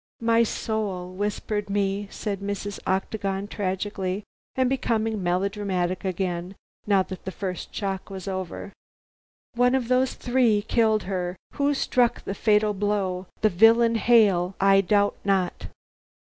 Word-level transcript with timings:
"My 0.23 0.41
soul, 0.41 1.13
whispered 1.13 1.69
me," 1.69 2.07
said 2.09 2.39
Mrs. 2.39 2.79
Octagon 2.87 3.47
tragically, 3.47 4.23
and 4.55 4.67
becoming 4.67 5.21
melodramatic 5.21 6.03
again, 6.03 6.55
now 6.87 7.03
that 7.03 7.23
the 7.23 7.31
first 7.31 7.71
shock 7.75 8.09
was 8.09 8.27
over. 8.27 8.73
"One 9.53 9.75
of 9.75 9.89
those 9.89 10.15
three 10.15 10.63
killed 10.63 11.03
her. 11.03 11.35
Who 11.53 11.75
struck 11.75 12.23
the 12.23 12.33
fatal 12.33 12.73
blow? 12.73 13.27
the 13.41 13.49
villain 13.49 13.93
Hale 13.93 14.55
I 14.59 14.81
doubt 14.81 15.17
not." 15.23 15.67